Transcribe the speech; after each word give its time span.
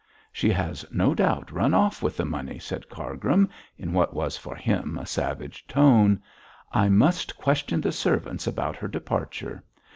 'She 0.31 0.49
has 0.49 0.83
no 0.89 1.13
doubt 1.13 1.51
run 1.51 1.75
off 1.75 2.01
with 2.01 2.17
the 2.17 2.25
money,' 2.25 2.57
said 2.57 2.89
Cargrim, 2.89 3.47
in 3.77 3.93
what 3.93 4.15
was 4.15 4.35
for 4.35 4.55
him 4.55 4.97
a 4.97 5.05
savage 5.05 5.63
tone. 5.67 6.19
'I 6.73 6.89
must 6.89 7.37
question 7.37 7.81
the 7.81 7.91
servants 7.91 8.47
about 8.47 8.77
her 8.77 8.87
departure. 8.87 9.63